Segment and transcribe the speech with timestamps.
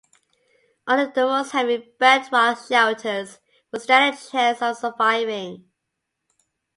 [0.87, 3.37] Only the most heavy bedrock-shelters
[3.71, 5.69] would stand a chance of surviving.